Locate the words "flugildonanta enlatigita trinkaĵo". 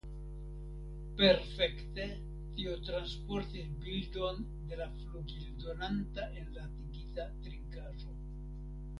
4.95-8.15